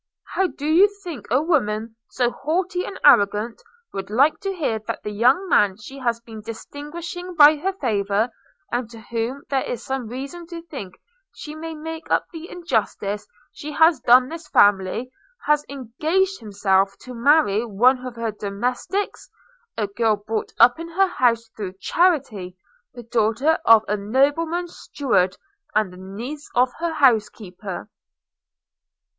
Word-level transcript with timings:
How 0.33 0.47
do 0.47 0.65
you 0.65 0.89
think 1.03 1.27
a 1.29 1.43
woman 1.43 1.95
so 2.09 2.31
haughty 2.31 2.85
and 2.85 2.99
arrogant 3.05 3.61
would 3.93 4.09
like 4.09 4.39
to 4.39 4.51
hear 4.51 4.79
that 4.87 5.03
the 5.03 5.11
young 5.11 5.47
man 5.47 5.77
she 5.77 5.99
has 5.99 6.19
been 6.19 6.41
distinguishing 6.41 7.35
by 7.35 7.57
her 7.57 7.71
favour, 7.73 8.31
and 8.71 8.89
to 8.89 8.99
whom 8.99 9.43
there 9.51 9.61
is 9.61 9.83
some 9.85 10.07
reason 10.07 10.47
to 10.47 10.63
think 10.63 10.99
she 11.35 11.53
may 11.53 11.75
make 11.75 12.09
up 12.09 12.25
the 12.31 12.49
injustice 12.49 13.27
she 13.51 13.73
has 13.73 13.99
done 13.99 14.27
this 14.27 14.47
family, 14.47 15.11
has 15.45 15.63
engaged 15.69 16.39
himself 16.39 16.97
to 17.01 17.13
marry 17.13 17.63
one 17.63 18.03
of 18.03 18.15
her 18.15 18.31
domestics; 18.31 19.29
a 19.77 19.85
girl 19.85 20.15
brought 20.15 20.51
up 20.57 20.79
in 20.79 20.87
her 20.89 21.09
house 21.09 21.47
through 21.55 21.73
charity, 21.79 22.57
the 22.95 23.03
daughter 23.03 23.59
of 23.65 23.85
a 23.87 23.95
nobleman's 23.97 24.75
steward, 24.75 25.37
and 25.75 25.93
the 25.93 25.97
niece 25.97 26.49
of 26.55 26.73
her 26.79 26.93
housekeeper?' 26.93 27.87